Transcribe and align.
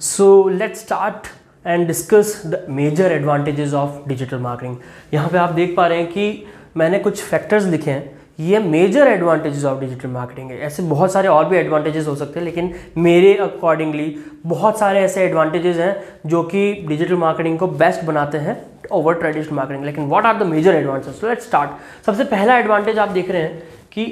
So 0.00 0.48
let's 0.48 0.80
start 0.80 1.26
and 1.66 1.86
discuss 1.86 2.40
the 2.46 2.64
major 2.70 3.12
advantages 3.12 3.74
of 3.74 4.08
digital 4.08 4.38
marketing 4.38 4.76
यहाँ 5.14 5.28
पे 5.28 5.38
आप 5.38 5.52
देख 5.52 5.74
पा 5.76 5.86
रहे 5.86 5.98
हैं 5.98 6.06
कि 6.08 6.46
मैंने 6.76 6.98
कुछ 6.98 7.22
फैक्टर्स 7.22 7.66
लिखे 7.66 7.90
हैं। 7.90 8.12
ये 8.40 8.58
major 8.58 9.06
advantages 9.06 9.64
of 9.64 9.80
digital 9.80 10.08
marketing 10.08 10.50
है। 10.50 10.58
ऐसे 10.58 10.82
बहुत 10.82 11.12
सारे 11.12 11.28
और 11.28 11.44
भी 11.48 11.56
एडवांटेजेस 11.56 12.06
हो 12.06 12.14
सकते 12.16 12.38
हैं, 12.38 12.44
लेकिन 12.44 12.72
मेरे 12.96 13.34
अकॉर्डिंगली 13.34 14.16
बहुत 14.46 14.78
सारे 14.78 15.00
ऐसे 15.00 15.22
एडवांटेजेस 15.24 15.76
हैं 15.76 15.96
जो 16.26 16.42
कि 16.44 16.72
डिजिटल 16.88 17.14
मार्केटिंग 17.16 17.58
को 17.58 17.66
बेस्ट 17.66 18.04
बनाते 18.04 18.38
हैं 18.38 18.56
ओवर 18.92 19.14
ट्रेडिशनल 19.14 19.56
मार्केटिंग 19.56 19.84
लेकिन 19.84 20.08
what 20.08 20.26
are 20.26 20.38
the 20.38 20.46
major 20.46 20.74
advantage 20.74 21.24
let 21.24 21.40
start 21.40 22.04
सबसे 22.06 22.24
पहला 22.24 22.58
एडवांटेज 22.58 22.98
आप 22.98 23.08
देख 23.10 23.30
रहे 23.30 23.42
हैं 23.42 23.62
कि 23.92 24.06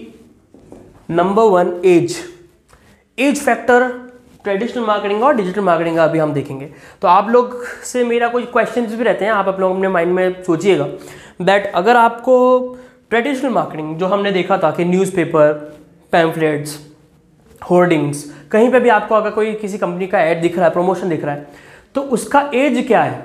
number 1.10 1.50
one 1.52 1.74
age 1.84 2.16
age 3.18 3.44
factor 3.44 3.90
traditional 4.44 4.84
marketing 4.84 5.22
और 5.22 5.34
डिजिटल 5.36 5.60
मार्केटिंग 5.60 5.96
का 5.96 6.04
अभी 6.04 6.18
हम 6.18 6.32
देखेंगे। 6.32 6.68
तो 7.02 7.08
आप 7.08 7.28
लोग 7.30 7.64
से 7.84 8.04
मेरा 8.04 8.28
कुछ 8.28 8.44
क्वेश्चन 8.52 8.86
भी 8.86 9.04
रहते 9.04 9.24
हैं, 9.24 9.32
आप 9.32 9.48
अपने 9.48 9.70
अपने 9.70 9.88
माइंड 9.88 10.12
में 10.12 10.42
सोचिएगा 10.42 10.86
दैट 11.42 11.72
अगर 11.74 11.96
आपको 11.96 12.58
ट्रेडिशनल 13.10 13.50
मार्केटिंग 13.50 13.96
जो 13.96 14.06
हमने 14.06 14.32
देखा 14.32 14.58
था 14.58 14.70
कि 14.70 14.84
न्यूज़पेपर 14.84 15.52
पैम्फलेट्स 16.12 16.78
होर्डिंग्स 17.70 18.24
कहीं 18.52 18.70
पे 18.70 18.80
भी 18.80 18.88
आपको 18.88 19.14
अगर 19.14 19.30
कोई 19.30 19.52
किसी 19.54 19.78
कंपनी 19.78 20.06
का 20.06 20.20
ऐड 20.20 20.40
दिख 20.42 20.56
रहा 20.56 20.66
है 20.66 20.72
प्रमोशन 20.72 21.08
दिख 21.08 21.24
रहा 21.24 21.34
है 21.34 21.46
तो 21.94 22.00
उसका 22.00 22.50
एज 22.54 22.86
क्या 22.86 23.02
है? 23.02 23.24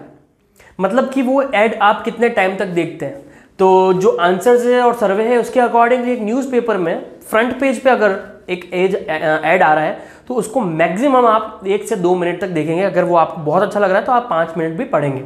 मतलब 0.80 1.09
कि 1.09 1.22
वो 1.22 1.41
ऐड 1.44 1.75
आप 1.81 2.03
कितने 2.03 2.30
टाइम 2.30 2.55
तक 2.55 2.66
देखते 2.66 3.05
हैं? 3.05 3.22
तो 3.59 3.94
जो 3.94 4.09
आंसर्स 4.11 4.66
है 4.66 4.81
और 4.81 4.94
सर्वे 4.94 5.23
है, 5.23 5.38
उसके 5.38 5.59
अकॉर्डिंगली 5.59 6.11
एक 6.11 6.22
न्यूज़पेपर 6.22 6.77
में 6.77 7.05
फ्रंट 7.30 7.59
पेज 7.59 7.80
पे 7.81 7.89
अगर 7.89 8.20
एक 8.50 8.70
एज 8.74 8.96
ऐड 8.96 9.64
आ 9.64 9.74
रहा 9.74 9.84
है 9.84 10.00
तो 10.28 10.34
उसको 10.34 10.62
मैक्सिमम 10.62 11.26
आप 11.26 11.62
एक 11.68 11.88
से 11.88 11.96
दो 11.98 12.16
मिनट 12.16 12.40
तक 12.42 12.48
देखेंगे। 12.50 12.84
अगर 12.84 13.04
वो 13.04 13.16
आपको 13.18 13.42
बहुत 13.42 13.64
अच्छा 13.64 13.80
लग 13.80 13.90
रहा 13.90 14.00
है 14.00 14.06
तो 14.06 14.12
आप 14.12 14.28
पाँच 14.30 14.58
मिनट 14.58 14.78
भी 14.78 14.86
पढ़ेंगे। 14.86 15.23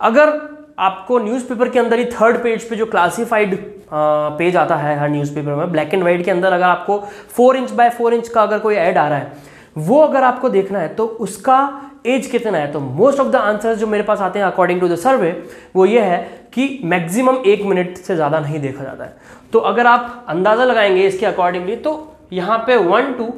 अगर 0.00 0.32
आपको 0.78 1.18
न्यूज़पेपर 1.18 1.68
के 1.68 1.78
अंदर 1.78 1.98
ही 1.98 2.04
थर्ड 2.12 2.42
पेज 2.42 2.68
पे 2.68 2.76
जो 2.76 2.86
क्लासिफाइड 2.86 3.56
पेज 3.92 4.56
आता 4.56 4.76
है, 4.76 4.98
हर 4.98 5.08
न्यूज़पेपर 5.08 5.54
में 5.54 5.72
ब्लैक 5.72 5.94
एंड 5.94 6.02
वाइट 6.02 6.24
के 6.24 6.30
अंदर 6.30 6.52
अगर 6.52 6.64
आपको 6.64 6.98
four 7.30 7.56
inch 7.56 7.70
by 7.72 7.90
four 7.90 8.14
inch 8.14 8.28
का 8.28 8.42
अगर 8.42 8.58
कोई 8.58 8.74
ऐड 8.76 8.98
आ 8.98 9.08
रहा 9.08 9.18
है, 9.18 9.32
वो 9.76 10.00
अगर 10.00 10.24
आपको 10.24 10.48
देखना 10.48 10.78
है 10.78 10.94
तो 10.94 11.06
उसका 11.06 11.90
एज 12.06 12.26
कितना 12.26 12.58
है? 12.58 12.70
तो 12.72 12.80
मोस्ट 12.80 13.20
ऑफ़ 13.20 13.28
द 13.28 13.36
आंसर्स 13.36 13.78
जो 13.78 13.86
मेरे 13.86 14.02
पास 14.04 14.20
आते 14.20 14.38
हैं 14.38 14.46
अकॉर्डिंग 14.46 14.80
टू 14.80 14.88
द 14.88 14.96
सर्वे 14.96 15.30
वो 15.76 15.86
ये 15.86 16.00
है 16.00 16.18
कि 16.52 16.80
मैक्सिमम 16.84 17.36
एक 17.46 17.62
मिनट 17.64 17.96
से 17.96 18.14
ज़्यादा 18.16 18.38
नहीं 18.40 18.60
देखा 18.60 18.84
जाता 18.84 19.04
है। 19.04 19.16
तो 19.52 19.58
अगर 19.60 19.86
आप 19.86 20.24
अंदाज़ा 20.28 20.64
लगाएँगे 20.64 21.06
इसके 21.06 21.26
अकॉर्डिंगली 21.26 21.76
तो 21.76 21.94
यहाँ 22.32 22.58
पे 22.58 22.76
वन 22.76 23.12
टू 23.12 23.32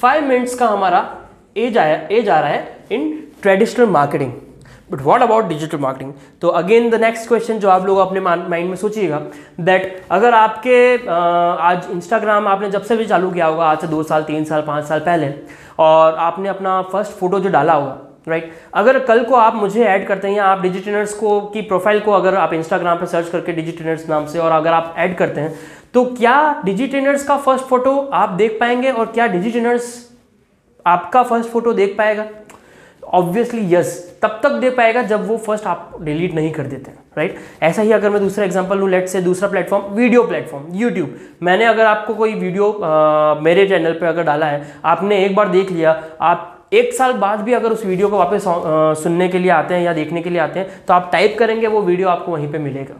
फाइव 0.00 0.24
मिनट्स 0.26 0.54
का 0.54 0.66
हमारा 0.66 1.06
एज 1.56 1.78
आया 1.78 1.96
एज 2.10 2.28
आ 2.28 2.38
रहा 2.40 2.50
है 2.50 2.86
in 2.92 3.12
traditional 3.42 3.86
marketing 3.86 4.32
but 4.90 5.00
what 5.02 5.22
about 5.22 5.44
digital 5.48 5.78
marketing 5.78 6.12
तो 6.40 6.48
अगेन 6.48 6.88
द 6.90 7.00
नेक्स्ट 7.00 7.28
क्वेश्चन 7.28 7.58
जो 7.58 7.68
आप 7.68 7.86
लोग 7.86 7.98
अपने 7.98 8.20
माइंड 8.20 8.68
में 8.68 8.76
सोचिएगा 8.76 9.20
दैट 9.60 10.04
अगर 10.10 10.34
आपके 10.34 10.96
आज 11.08 11.90
इंस्टाग्राम 11.90 12.48
आपने 12.48 12.70
जब 12.70 12.82
से 12.82 12.96
भी 12.96 13.06
चालू 13.06 13.30
किया 13.30 13.46
होगा, 13.46 13.64
आज 13.64 13.80
से 13.80 13.86
दो 13.86 14.02
साल, 14.02 14.22
तीन 14.22 14.44
साल, 14.44 14.62
पाँच 14.62 14.84
साल 14.84 15.00
पहले, 15.00 15.32
और 15.78 16.14
आपने 16.14 16.48
अपना 16.48 16.80
फ़र्स्ट 16.82 17.12
फ़ोटो 17.12 17.40
जो 17.40 17.48
डाला 17.48 17.72
होगा 17.72 17.98
राइट 18.26 18.44
right? 18.44 18.56
अगर 18.74 18.98
कल 18.98 19.24
को 19.24 19.34
आप 19.34 19.54
मुझे 19.54 19.84
ऐड 19.84 20.06
करते 20.06 20.28
हैं 20.28 20.36
या 20.36 20.44
आप 20.44 20.60
डिजिटनर्स 20.60 21.14
को 21.14 21.40
की 21.40 21.62
प्रोफ़ाइल 21.62 22.00
को 22.00 22.12
अगर 22.12 22.34
आप 22.34 22.52
इंस्टाग्राम 22.54 22.98
पर 22.98 23.06
सर्च 23.06 23.28
करके 23.28 23.52
डिजिटनर्स 23.52 24.08
नाम 24.08 24.26
से 24.26 24.38
और 24.38 24.52
अगर 24.52 24.72
आप 24.72 24.94
ऐड 24.98 25.16
करते 25.16 25.40
हैं 25.40 25.54
तो 25.94 26.04
क्या 26.04 26.62
डिजिटनर्स 26.64 27.24
का 27.24 27.36
फ़र्स्ट 27.36 27.64
फ़ोटो 27.64 27.96
आप 28.12 28.28
देख 28.28 28.56
पाएँगे 28.60 28.90
और 28.90 29.06
क्या 29.06 29.26
डिजिटनर्स 29.26 29.92
आपका 30.86 31.22
फ़र्स्ट 31.22 31.50
फ़ोटो 31.50 31.72
देख 31.72 31.94
पाएगा? 31.98 32.26
ऑब्वियसली 33.02 33.74
यस 33.74 34.18
तब 34.22 34.40
तक 34.42 34.52
दे 34.52 34.70
पाएगा 34.70 35.02
जब 35.02 35.26
वो 35.28 35.36
फ़र्स्ट 35.36 35.66
आप 35.66 35.96
डिलीट 36.00 36.34
नहीं 36.34 36.50
कर 36.52 36.62
देते 36.62 36.90
राइट 37.16 37.36
ऐसा 37.62 37.82
ही 37.82 37.92
अगर 37.92 38.10
मैं 38.10 38.20
दूसरा 38.20 38.44
एग्जांपल 38.44 38.78
लूँ 38.78 38.88
लेट 38.90 39.08
से 39.08 39.20
दूसरा 39.20 39.48
प्लेटफॉर्म 39.48 39.94
वीडियो 39.94 40.22
प्लेटफॉर्म 40.22 40.74
यूट्यूब 40.74 41.18
मैंने 41.42 41.64
अगर 41.64 41.86
आपको 41.86 42.14
कोई 42.14 42.34
वीडियो 42.34 42.70
आ, 42.72 43.34
मेरे 43.34 43.66
चैनल 43.68 43.92
पे 43.92 44.06
अगर 44.06 44.22
डाला 44.22 44.46
है 44.46 44.66
आपने 44.84 45.24
एक 45.24 45.34
बार 45.34 45.48
देख 45.48 45.70
लिया 45.72 46.02
आप 46.20 46.53
एक 46.74 46.92
साल 46.94 47.12
बाद 47.14 47.40
भी 47.40 47.52
अगर 47.52 47.72
उस 47.72 47.84
वीडियो 47.86 48.08
को 48.08 48.18
वापस 48.18 48.44
सुनने 49.02 49.28
के 49.28 49.38
लिए 49.38 49.50
आते 49.52 49.74
हैं 49.74 49.82
या 49.82 49.92
देखने 49.94 50.22
के 50.22 50.30
लिए 50.30 50.38
आते 50.40 50.60
हैं 50.60 50.84
तो 50.86 50.94
आप 50.94 51.08
टाइप 51.12 51.36
करेंगे, 51.38 51.66
वो 51.66 51.82
वीडियो 51.82 52.08
आपको 52.08 52.32
वहीं 52.32 52.52
पर 52.52 52.58
मिलेगा। 52.60 52.94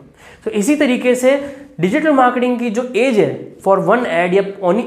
तो 0.45 0.51
इसी 0.53 0.77
तरीके 0.77 1.15
से 1.15 1.37
डिजिटल 1.81 2.13
मार्केटिंग 2.13 2.59
की 2.59 2.71
जो 2.71 2.89
एज 2.97 3.19
है 3.19 3.33
फॉर 3.65 3.79
वन 3.83 4.07
एड 4.07 4.35
या 4.35 4.43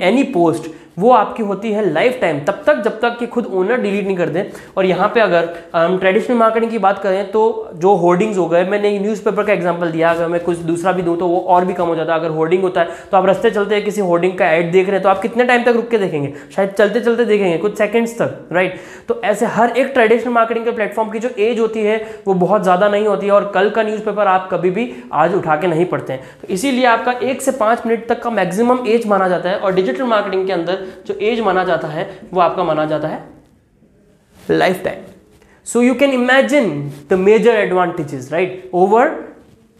एनी 0.07 0.23
पोस्ट 0.33 0.75
वो 0.99 1.11
आपकी 1.13 1.43
होती 1.43 1.71
है 1.71 1.83
लाइफ 1.89 2.17
टाइम 2.21 2.39
तब 2.39 2.61
तक, 2.67 2.81
जब 2.83 2.99
तक 2.99 3.17
कि 3.19 3.25
खुद 3.27 3.45
ओनर 3.47 3.81
डिलीट 3.81 4.05
नहीं 4.05 4.15
कर 4.17 4.29
दे. 4.29 4.45
और 4.77 4.85
यहाँ 4.85 5.07
पे 5.15 5.19
अगर 5.19 5.49
हम 5.75 5.97
ट्रेडिशनल 5.99 6.37
मार्केटिंग 6.37 6.71
की 6.71 6.77
बात 6.77 6.99
करें 6.99 7.29
तो 7.31 7.71
जो 7.75 7.93
होर्डिंग्स 7.95 8.37
हो 8.37 8.45
गए, 8.49 8.63
मैंने 8.65 8.97
न्यूज़पेपर 8.99 9.43
का 9.43 9.53
एग्जांपल 9.53 9.91
दिया, 9.91 10.11
अगर 10.11 10.27
मैं 10.27 10.39
कुछ 10.43 10.57
दूसरा 10.59 10.91
भी 10.91 11.01
दूँ 11.01 11.17
तो 11.17 11.27
वो 11.27 11.39
और 11.39 11.65
भी 11.65 11.73
कम 11.73 11.87
हो 11.87 11.95
जाता 11.95 12.13
है. 12.13 12.19
अगर 12.19 12.29
होर्डिंग 12.29 12.63
होता 12.63 12.81
है 12.81 12.95
तो 13.11 13.17
आप 13.17 13.25
रस्ते 13.25 13.51
चलते 13.51 13.81
किसी 13.81 14.01
होर्डिंग 14.01 14.33
का 14.37 14.49
एड 14.51 14.71
देख 14.71 14.85
रहे 14.85 14.95
हैं 14.95 15.03
तो 15.03 15.09
आप 15.09 15.21
कितने 15.21 15.43
टाइम 15.43 15.63
तक 15.63 15.75
रुक 15.75 15.89
के 15.89 15.97
देखेंगे? 15.97 16.33
शायद 16.55 16.69
चलते 16.69 16.99
चलते 16.99 17.25
देखेंगे, 17.25 17.57
कुछ 17.57 17.77
सेकेंड्स 17.77 18.17
तक 18.21 18.49
राइट 18.53 18.79
तो 19.07 19.21
ऐसे 19.25 19.45
हर 19.47 19.77
एक 19.77 19.93
ट्रेडिशनल 19.93 20.33
मार्केटिंग 20.33 20.65
के 20.65 20.71
प्लेटफॉर्म 20.71 21.11
की 21.11 21.19
जो 21.19 21.29
एज 21.39 21.59
होती 21.59 21.81
है, 21.81 21.97
वो 22.27 22.33
बहुत 22.35 22.63
ज़्यादा 22.63 22.89
नहीं 22.89 23.07
होती 23.07 23.25
है. 23.25 23.31
और 23.33 23.51
कल 23.55 23.69
का 23.69 23.83
न्यूज़पेपर 23.83 24.27
आप 24.27 24.49
कभी 24.51 24.71
भी 24.71 24.91
आज 25.13 25.26
उठा 25.33 25.55
के 25.55 25.67
नहीं 25.67 25.85
पढ़ते 25.85 26.13
हैं। 26.13 26.21
तो 26.41 26.47
इसीलिए 26.47 26.85
आपका 26.85 27.11
एक 27.11 27.41
से 27.41 27.51
पाँच 27.53 27.85
मिनट 27.85 28.07
तक 28.07 28.21
का 28.23 28.29
मैक्सिमम 28.31 28.87
एज 28.87 29.07
माना 29.07 29.27
जाता 29.29 29.49
है 29.49 29.57
और 29.57 29.73
डिजिटल 29.73 30.03
मार्केटिंग 30.05 30.45
के 30.47 30.53
अंदर 30.53 30.85
जो 31.07 31.17
एज 31.21 31.39
माना 31.39 31.63
जाता 31.63 31.87
है 31.87 32.09
वो 32.33 32.41
आपका 32.41 32.63
माना 32.63 32.85
जाता 32.85 33.07
है 33.07 33.23
life 34.37 34.83
time 34.83 35.05
so 35.67 35.81
you 35.81 35.93
can 35.95 36.11
imagine 36.13 36.91
the 37.09 37.13
major 37.19 37.55
advantages 37.55 38.31
right 38.33 38.69
over 38.73 39.15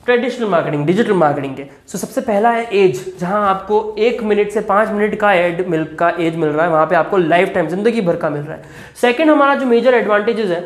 traditional 0.05 0.47
marketing 0.49 0.85
digital 0.85 1.13
marketing 1.13 1.55
के। 1.55 1.63
सो 1.63 1.97
so, 1.97 2.03
सबसे 2.03 2.21
पहला 2.21 2.49
है 2.51 2.67
एज 2.73 3.01
जहाँ 3.19 3.47
आपको 3.47 3.95
एक 3.99 4.21
मिनट 4.23 4.51
से 4.51 4.61
पाँच 4.63 4.89
मिनट 4.89 5.15
का 5.19 5.31
एड 5.33 5.67
मिल 5.69 5.83
का 5.99 6.09
एज 6.19 6.35
मिल 6.35 6.49
रहा 6.49 6.65
है 6.65 6.71
वहाँ 6.71 6.85
पे 6.85 6.95
आपको 6.95 7.17
लाइफ 7.17 7.53
टाइम 7.53 7.67
ज़िंदगी 7.67 8.01
भर 8.01 8.15
का 8.15 8.29
मिल 8.29 8.41
रहा 8.41 8.55
है। 8.55 8.63
सेकेंड 9.01 9.29
हमारा 9.31 9.55
जो 9.55 9.65
मेजर 9.65 9.93
एडवांटेजेस 9.93 10.49
है 10.49 10.63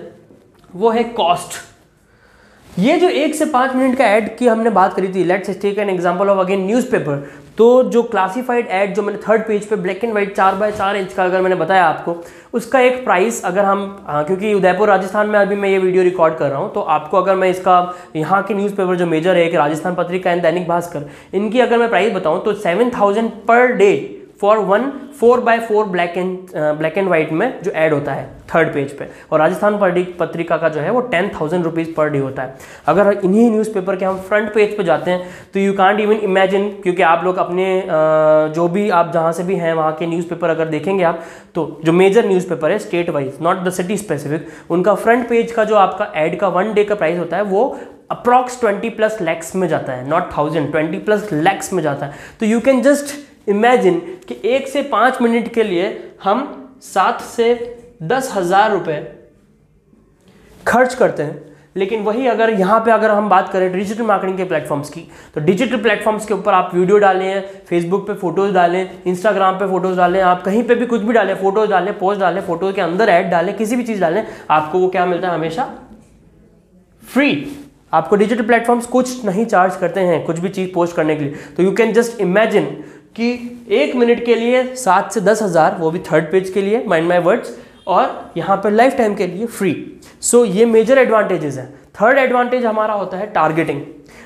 वो 0.74 0.90
है 0.90 1.04
कॉस्ट 1.04 1.60
ये 2.80 2.98
जो 3.00 3.08
एक 3.10 3.34
से 3.36 3.46
पाँच 3.46 3.74
मिनट 3.76 3.98
का 3.98 4.06
एड 4.08 4.38
की 4.38 4.48
हमने 4.48 4.70
बात 4.70 4.94
करी 4.94 5.08
थी 5.14 5.24
let's 5.24 5.60
take 5.62 5.78
an 5.80 5.90
example 5.90 6.30
of 6.30 6.40
again 6.40 6.66
newspaper 6.66 7.16
तो 7.58 7.68
जो 7.84 8.04
क्लासिफाइड 8.04 8.68
एड 8.72 8.94
जो 8.96 9.02
मैंने 9.02 9.20
थर्ड 9.28 9.42
पेज 9.48 9.66
पे 9.70 9.76
ब्लैक 9.76 10.04
एंड 10.04 10.14
व्हाइट 10.14 10.36
चार 10.36 10.56
बाय 10.56 10.72
चार 10.72 10.96
इंच 10.96 11.14
का 11.14 11.24
अगर 11.24 11.42
मैंने 11.42 11.56
बताया 11.56 11.86
आपको, 11.86 12.16
उसका 12.54 12.80
एक 12.80 13.04
प्राइस 13.04 13.44
अगर 13.46 13.66
हम 13.66 13.84
हाँ 14.08 14.24
क्योंकि 14.26 14.54
उदयपुर, 14.54 14.90
राजस्थान 14.90 15.30
में 15.30 15.38
अभी 15.40 15.56
मैं 15.56 15.70
ये 15.70 15.80
वीडियो 15.80 16.04
रिकॉर्ड 16.04 16.38
कर 16.38 16.50
रहा 16.50 16.60
हूँ 16.60 16.74
तो 16.74 16.82
आपको 16.82 17.18
अगर 17.18 17.36
मैं 17.36 17.50
इसका, 17.50 17.94
यहाँ 18.16 18.42
की 18.44 18.54
न्यूज़पेपर 18.54 18.96
जो 18.96 19.06
मेजर 19.08 19.38
है 19.38 19.48
कि 19.48 19.58
राजस्थान 19.58 19.96
पत्रिका 19.96 20.32
एंड 20.32 20.42
दैनिक 20.42 20.68
भास्कर, 20.68 21.06
इनकी 21.34 21.60
अगर 21.60 21.78
मैं 21.78 21.90
प्राइस 21.90 22.14
बताऊँ 22.14 22.44
तो 22.46 22.54
seven 22.56 22.90
thousand 22.92 23.32
per 23.48 23.72
day 23.74 23.94
for 24.42 24.58
one 24.68 24.92
four 25.20 25.40
by 25.40 25.60
four 25.60 25.86
black 25.88 26.18
and 26.18 26.38
black 26.78 26.98
and 26.98 27.08
white 27.08 27.32
में 27.32 27.62
जो 27.64 27.72
ऐड 27.72 27.94
होता 27.94 28.14
है 28.14 28.30
थर्ड 28.54 28.74
पेज 28.74 28.98
पे। 28.98 29.08
और 29.32 29.40
राजस्थान 29.40 29.78
पत्रिका 30.20 30.58
का 30.58 30.70
जो 30.70 30.80
है 30.82 30.92
वो 30.92 31.02
ten 31.12 31.30
thousand 31.36 31.64
rupees 31.64 31.92
per 31.98 32.10
day 32.10 32.20
होता 32.20 32.44
है। 32.44 32.56
अगर 32.88 33.12
इन्हीं 33.14 33.50
न्यूज़पेपर 33.52 33.96
के 33.96 34.06
हम 34.06 34.18
फ्रंट 34.20 34.54
पेज 34.54 34.76
पे 34.78 34.84
जाते 34.84 35.12
हैं 35.12 35.30
तो 35.54 35.60
यू 35.60 35.74
कांट 35.74 36.00
इवन 36.00 36.16
इमेजिन 36.24 36.70
क्योंकि 36.84 37.02
आप 37.04 37.24
लोग 37.24 37.38
अपने 37.38 37.66
uh, 37.82 38.56
जो 38.56 38.68
भी 38.68 38.90
आप 38.92 39.12
जहाँ 39.14 39.32
से 39.32 39.44
भी 39.44 39.56
हैं 39.56 39.74
वहाँ 39.74 39.94
के 40.00 40.08
न्यूज़पेपर 40.08 40.50
अगर 40.50 40.68
देखेंगे 40.68 41.04
आप 41.04 41.24
तो 41.56 41.66
जो 41.86 41.94
मेजर 41.94 42.28
न्यूज़पेपर 42.28 42.72
है 42.72 42.80
state 42.80 43.10
wise 43.10 43.38
not 43.42 43.64
the 43.64 43.70
city 43.72 43.98
specific 43.98 44.72
उनका 44.72 44.96
फ्रंट 44.96 45.28
पेज 45.30 45.52
का 45.52 45.64
जो 45.64 45.76
आपका 45.76 46.12
एड 46.16 46.40
का 46.40 46.48
वन 46.50 46.74
डे 46.74 46.84
का 46.84 46.96
प्राइस 46.96 47.20
होता 47.20 47.38
है 47.38 47.44
वो 47.44 47.66
अप्रॉक्स 48.12 48.60
ट्वेंटी 48.62 48.90
प्लस 48.90 49.22
लैक्स 49.22 49.56
में 49.56 49.68
जाता 49.68 49.94
है 49.94 50.08
not 50.10 50.32
thousand 50.38 50.72
twenty 50.72 50.98
plus 51.00 51.30
lakhs 51.34 51.74
में 51.74 51.84
जाता 51.84 52.06
है। 52.06 52.14
तो 52.40 52.46
यू 52.46 52.60
कैन 52.60 52.82
जस्ट 52.82 53.16
इमेजिन 53.48 54.00
कि 54.28 54.40
एक 54.46 54.68
से 54.68 54.82
पाँच 54.90 55.22
मिनट 55.22 55.54
के 55.54 55.64
लिए 55.64 55.88
हम 56.24 56.44
सात 56.84 57.22
से 57.22 57.54
दस 58.04 58.32
हज़ार 58.36 58.72
रुपये 58.72 59.00
खर्च 60.66 60.94
करते 60.94 61.24
हैं। 61.24 61.50
लेकिन 61.76 62.02
वही 62.04 62.28
अगर 62.28 62.50
यहाँ 62.50 62.80
पे 62.86 62.92
अगर 62.92 63.12
हम 63.12 63.30
बात 63.30 63.50
करें 63.50 63.72
डिजिटल 63.74 64.04
मार्केटिंग 64.04 64.38
के 64.38 64.44
प्लेटफॉर्म्स 64.44 64.90
की 64.90 65.02
तो 65.36 65.42
डिजिटल 65.42 65.82
प्लेटफॉर्म्स 65.82 66.26
के 66.26 66.34
ऊपर 66.34 66.54
आप 66.54 66.72
वीडियो 66.74 66.98
डालें 66.98 67.42
फेसबुक 67.68 68.06
पे 68.08 68.14
फ़ोटोज़ 68.16 68.54
डालें 68.54 68.90
इंस्टाग्राम 69.06 69.60
पे 69.60 69.68
फ़ोटोज़ 69.68 69.98
डालें, 69.98 70.20
आप 70.22 70.42
कहीं 70.44 70.64
पे 70.64 70.76
भी 70.76 70.86
कुछ 70.86 71.02
भी 71.02 71.14
डालें 71.14 71.34
फ़ोटोज़ 71.36 71.70
डालें 71.70 71.98
पोस्ट 72.00 72.20
डालें 72.20 72.42
फ़ोटो 72.42 72.72
के 72.72 72.82
अंदर 72.82 73.10
ऐड 73.10 73.30
डालें, 73.32 73.56
किसी 73.58 73.76
भी 73.76 73.84
चीज़ 73.84 74.02
डालें, 74.02 74.26
आपको 74.50 74.80
वो 74.80 74.88
क्या 74.90 75.06
मिलता 75.06 75.28
है 75.28 75.34
हमेशा? 75.34 75.70
फ्री 77.04 77.58
आपको 77.94 78.16
डिजिटल 78.16 78.44
प्लेटफॉर्म्स 78.44 78.86
कुछ 78.88 79.26
नहीं 79.26 79.46
चार्ज 79.46 79.76
करते 79.76 80.00
हैं, 80.02 80.24
कुछ 80.26 80.40
भी 80.40 80.50
चीज़ 80.50 80.72
पोस्ट 80.74 80.96
करने 80.96 81.16
के 81.16 81.24
लिए। 81.24 81.36
तो 81.58 81.64
यू 81.64 81.72
कैन 81.72 81.94
जस्ट 81.94 82.22
इमेजिन 82.22 82.66
कि 83.16 83.32
एक 83.70 83.96
मिनट 83.96 84.26
के 84.26 84.36
लिए 84.36 84.64
सात 84.76 85.12
से 85.12 85.22
दस 85.22 85.42
हज़ार 85.42 85.76
वो 85.76 85.92
भी 85.92 86.00
थर्ड 86.00 86.32
पेज 86.32 86.50
के 86.50 86.62
लिए 86.62 86.84
माइंड 86.88 87.08
माई 87.08 87.20
वर्ड्स 87.20 87.58
और 87.88 88.32
यहाँ 88.38 88.58
पर 88.58 88.72
लाइफ 88.72 88.98
टाइम 88.98 89.16
के 89.16 89.28
लिए 89.28 89.46
फ्री 89.46 89.74
सो 90.22 90.46
so, 90.46 90.52
ये 90.56 90.66
मेजर 90.66 90.98
एडवांटेजेस 90.98 91.58
हैं. 91.58 91.74
थर्ड 92.02 92.18
एडवांटेज 92.18 92.66
हमारा 92.66 92.94
होता 92.94 93.18
है 93.18 93.28
टारगेटिंग 93.28 93.82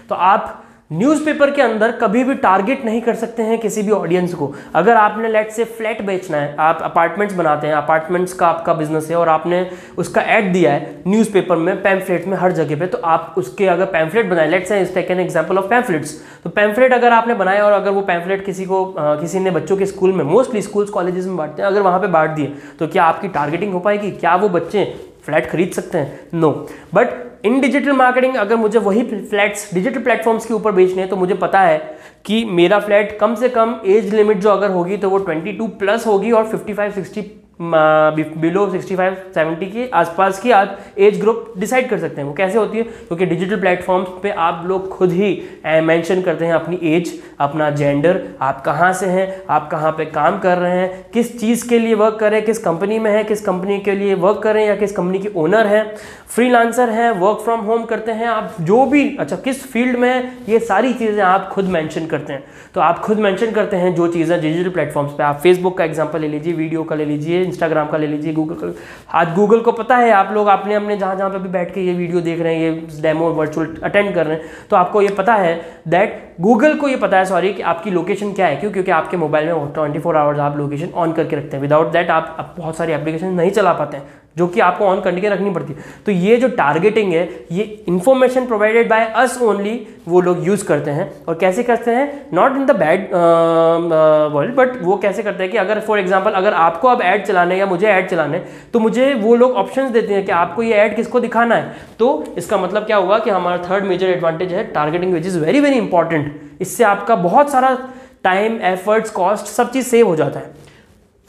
तो 0.09 0.15
आप 0.15 0.64
न्यूज़पेपर 0.91 1.51
के 1.51 1.61
अंदर 1.61 1.91
कभी 1.91 2.23
भी 2.23 2.33
टारगेट 2.35 2.83
नहीं 2.85 2.99
कर 3.01 3.15
सकते 3.15 3.43
हैं 3.43 3.57
किसी 3.59 3.81
भी 3.81 3.91
ऑडियंस 3.91 4.33
को। 4.33 4.51
अगर 4.75 4.95
आपने 4.95 5.29
लेट 5.29 5.49
से 5.51 5.63
फ्लैट 5.63 6.01
बेचना 6.01 6.37
है 6.37 6.55
आप 6.59 6.79
अपार्टमेंट्स 6.83 7.35
बनाते 7.35 7.67
हैं 7.67 7.73
अपार्टमेंट्स 7.73 8.33
का 8.33 8.47
आपका 8.47 8.73
बिज़नेस 8.73 9.09
है 9.09 9.15
और 9.15 9.29
आपने 9.29 9.65
उसका 9.97 10.21
ऐड 10.21 10.51
दिया 10.53 10.71
है 10.71 11.03
न्यूज़पेपर 11.07 11.55
में 11.55 11.81
पैम्फलेट 11.83 12.27
में 12.27 12.37
हर 12.37 12.51
जगह 12.51 12.79
पे 12.79 12.87
तो 12.87 12.97
आप 13.05 13.33
उसके 13.37 13.67
अगर 13.67 13.85
पैम्फलेट 13.85 14.29
बनाए 14.29 14.49
लेट 14.49 14.67
से 14.67 14.83
take 14.85 15.11
an 15.11 15.19
example 15.19 15.57
of 15.57 15.69
pamphlets 15.69 16.13
तो 16.43 16.49
पैम्फलेट 16.51 16.93
अगर 16.93 17.13
आपने 17.13 17.33
बनाए 17.33 17.61
और 17.61 17.71
अगर 17.71 17.91
वो 17.91 18.01
पैम्फलेट 18.03 18.45
किसी 18.45 18.65
को 18.65 18.83
आ, 18.85 19.15
किसी 19.15 19.39
ने 19.39 19.51
बच्चों 19.51 19.77
के 19.77 19.85
स्कूल 19.85 20.13
में 20.13 20.23
मोस्टली 20.25 20.61
स्कूल्स 20.61 20.89
कॉलेजेस 20.89 21.25
में 21.25 21.37
बांटते 21.37 21.61
हैं 21.61 21.69
अगर 21.69 21.81
वहाँ 21.81 21.99
पर 21.99 22.07
बांट 22.09 22.29
दिए 22.29 22.53
तो 22.79 22.87
क्या 22.87 23.03
आपकी 23.03 23.27
टारगेटिंग 23.29 23.73
हो 23.73 23.79
पाएगी? 23.79 24.11
क्या 24.13 24.35
वो 24.35 24.49
बच्चे 24.49 24.85
फ्लैट 25.25 25.49
खरीद 25.49 25.71
सकते 25.71 25.97
हैं? 25.97 26.19
No 26.33 26.51
but 26.93 27.23
in 27.45 27.59
digital 27.61 27.91
marketing 27.91 28.35
अगर 28.35 28.55
मुझे 28.55 28.79
वही 28.79 29.03
फ्लैट्स 29.03 29.73
डिजिटल 29.73 30.01
प्लेटफॉर्म्स 30.01 30.45
के 30.45 30.53
ऊपर 30.53 30.71
बेचने 30.71 31.01
हैं 31.01 31.09
तो 31.09 31.15
मुझे 31.15 31.33
पता 31.35 31.61
है 31.61 31.77
कि 32.25 32.43
मेरा 32.51 32.79
फ्लैट 32.79 33.17
कम 33.19 33.35
से 33.35 33.49
कम 33.49 33.79
एज 33.85 34.13
लिमिट 34.13 34.37
जो 34.37 34.49
अगर 34.49 34.71
होगी 34.71 34.97
तो 34.97 35.09
वो 35.09 35.19
22 35.19 35.67
प्लस 35.79 36.07
होगी 36.07 36.31
और 36.31 36.49
55 36.49 36.95
60 36.95 37.23
बिलो 37.59 38.65
65 38.69 39.13
70 39.35 39.69
के 39.71 39.87
आसपास 39.95 40.39
की 40.39 40.51
आप 40.51 40.79
एज 40.99 41.19
ग्रुप 41.19 41.53
डिसाइड 41.57 41.89
कर 41.89 41.99
सकते 41.99 42.21
हैं। 42.21 42.27
वो 42.27 42.33
कैसे 42.33 42.57
होती 42.57 42.77
है? 42.77 42.83
क्योंकि 42.83 43.25
डिजिटल 43.25 43.59
प्लेटफॉर्म्स 43.59 44.07
पे 44.23 44.31
आप 44.31 44.63
लोग 44.67 44.89
खुद 44.89 45.11
ही 45.11 45.31
मेंशन 45.65 46.21
करते 46.21 46.45
हैं 46.45 46.53
अपनी 46.53 46.79
एज 46.85 47.13
अपना 47.39 47.69
जेंडर 47.71 48.21
आप 48.41 48.61
कहाँ 48.65 48.91
से 48.93 49.05
हैं, 49.05 49.41
आप 49.49 49.69
कहाँ 49.71 49.91
पे 49.91 50.05
काम 50.07 50.39
कर 50.39 50.57
रहे 50.57 50.77
हैं, 50.77 51.05
किस 51.13 51.39
चीज़ 51.39 51.67
के 51.69 51.79
लिए 51.79 51.93
वर्क 51.93 52.17
कर 52.19 52.39
किस 52.41 52.59
कंपनी 52.59 52.99
में 52.99 53.11
है, 53.11 53.23
किस 53.23 53.41
कंपनी 53.41 53.79
के 53.79 53.95
लिए 53.95 54.13
वर्क 54.15 54.41
कर 54.43 54.53
रहे 54.53 54.63
हैं 54.63 54.69
या 54.69 54.75
किस 54.75 54.91
कंपनी 54.91 55.19
की 55.19 55.29
ओनर 55.35 55.67
है। 55.67 55.83
फ्रीलांसर 56.27 56.89
हैं 56.89 57.09
वर्क 57.11 57.39
फ्रॉम 57.43 57.59
होम 57.61 57.83
करते 57.85 58.11
हैं, 58.11 58.27
आप 58.27 58.55
जो 58.61 58.85
भी 58.85 59.15
अच्छा 59.17 59.35
किस 59.37 59.63
फ़ील्ड 59.71 59.97
में 59.99 60.31
ये 60.49 60.59
सारी 60.61 60.93
चीज़ें 60.93 61.23
आप 61.23 61.49
खुद 61.49 61.65
मैंशन 61.67 62.05
करते 62.07 62.33
हैं। 62.33 62.43
तो 62.75 62.81
आप 62.81 62.99
खुद 62.99 63.19
मैंशन 63.19 63.51
करते 63.51 63.77
हैं 63.77 63.93
जो 63.95 64.07
चीज़ें 64.07 64.39
डिजिटल 64.41 64.69
प्लेटफॉर्म्स 64.69 65.11
पर 65.11 65.23
आप 65.23 65.39
फेसबुक 65.43 65.77
का 65.77 65.83
एग्ज़ाम्पल 65.83 66.21
ले 66.21 66.27
लीजिए 66.27 66.53
वीडियो 66.53 66.83
का 66.83 66.95
ले 66.95 67.05
लीजिए 67.05 67.44
इंस्टाग्राम 67.45 67.87
का 67.87 67.97
ले 67.97 68.07
लीजिए 68.07 68.33
गूगल 68.33 68.55
का। 68.55 68.73
आज 69.13 69.33
गूगल 69.35 69.59
को 69.59 69.71
पता 69.73 69.97
है, 69.97 70.11
आप 70.11 70.31
लोग 70.33 70.49
आपने 70.49 70.75
अपने 70.75 70.97
जहाँ 70.97 71.15
जहाँ 71.15 71.29
पर 71.29 71.39
भी 71.39 71.49
बैठ 71.49 71.73
के 71.73 71.81
ये 71.81 71.93
वीडियो 71.93 72.21
देख 72.21 72.41
रहे 72.41 72.55
हैं, 72.55 72.61
ये 72.63 73.01
डेमो 73.01 73.29
वर्चुअल 73.31 73.75
अटेंड 73.83 74.13
कर 74.15 74.25
रहे 74.25 74.35
हैं 74.35 74.67
तो 74.69 74.75
आपको 74.75 75.01
ये 75.01 75.09
पता 75.17 75.33
है 75.35 75.55
दैट 75.87 76.21
गूगल 76.41 76.77
को 76.77 76.87
ये 76.87 76.95
पता 76.97 77.17
है 77.17 77.25
सॉरी 77.25 77.53
कि 77.53 77.61
आपकी 77.63 77.91
लोकेशन 77.91 78.33
क्या 78.33 78.47
है। 78.47 78.55
क्यों? 78.55 78.71
क्योंकि 78.71 78.91
आपके 78.91 79.17
मोबाइल 79.17 79.47
में 79.47 79.71
ट्वेंटी 79.73 79.99
फोर 79.99 80.17
आवर्स 80.17 80.39
आप 80.39 80.57
लोकेशन 80.57 80.89
ऑन 80.95 81.13
करके 81.13 81.35
रखते 81.35 81.57
हैं। 81.57 81.61
विदाउट 81.61 81.91
दैट 81.91 82.09
आप 82.09 82.53
बहुत 82.57 82.77
सारी 82.77 82.93
एप्लीकेशन 82.93 83.33
नहीं 83.33 83.51
चला 83.51 83.73
पाते 83.73 83.97
हैं। 83.97 84.03
जो 84.37 84.47
कि 84.47 84.59
आपको 84.59 84.85
ऑन 84.85 85.01
करके 85.01 85.29
रखनी 85.29 85.49
पड़ती 85.49 85.73
है। 85.73 85.79
तो 86.05 86.11
ये 86.11 86.37
जो 86.37 86.47
टारगेटिंग 86.49 87.13
है, 87.13 87.29
ये 87.51 87.63
information 87.87 88.45
provided 88.45 88.89
by 88.89 89.05
us 89.15 89.37
only 89.41 89.75
वो 90.07 90.21
लोग 90.21 90.45
यूज़ 90.47 90.65
करते 90.65 90.91
हैं। 90.91 91.11
और 91.25 91.35
कैसे 91.35 91.63
करते 91.63 91.91
हैं? 91.91 92.27
Not 92.33 92.55
in 92.55 92.65
the 92.65 92.71
bad 92.71 93.09
world 94.33 94.55
but 94.55 94.81
वो 94.81 94.97
कैसे 94.97 95.23
करते 95.23 95.43
हैं 95.43 95.51
कि 95.51 95.57
अगर 95.57 95.79
फॉर 95.79 95.99
एग्जांपल 95.99 96.31
अगर 96.31 96.53
आपको 96.55 96.87
अब 96.87 97.01
ऐड 97.03 97.25
चलाने 97.25 97.57
या 97.57 97.65
मुझे 97.65 97.87
ऐड 97.87 98.09
चलाने 98.09 98.43
तो 98.73 98.79
मुझे 98.79 99.13
वो 99.15 99.35
लोग 99.35 99.55
ऑप्शंस 99.55 99.91
देते 99.91 100.13
हैं 100.13 100.25
कि 100.25 100.31
आपको 100.33 100.63
ये 100.63 100.73
ऐड 100.75 100.95
किसको 100.95 101.19
दिखाना 101.19 101.55
है। 101.55 101.75
तो 101.99 102.23
इसका 102.37 102.57
मतलब 102.57 102.85
क्या 102.85 102.97
हुआ 102.97 103.19
कि 103.19 103.29
हमारा 103.29 103.57
थर्ड 103.69 103.85
मेजर 103.85 104.07
एडवांटेज 104.07 104.53
है 104.53 104.63
targeting 104.73 105.13
which 105.13 105.25
is 105.25 105.39
very 105.39 105.59
very 105.59 105.77
important 105.77 106.61
इससे 106.61 106.83
आपका 106.83 107.15
बहुत 107.17 107.51
सारा 107.51 107.77
टाइम 108.23 108.59
एफर्ट्स 108.63 109.09
कॉस्ट 109.11 109.45
सब 109.47 109.71
चीज़ 109.71 109.87
सेव 109.87 110.07
हो 110.07 110.15
जाता 110.15 110.39
है। 110.39 110.53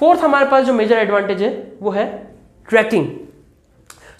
फोर्थ 0.00 0.20
हमारे 0.20 0.46
पास 0.46 0.64
जो 0.64 0.72
मेजर 0.72 0.98
एडवांटेज 0.98 1.42
है, 1.42 1.50
वो 1.82 1.90
है 1.90 2.04
ट्रैकिंग। 2.68 3.06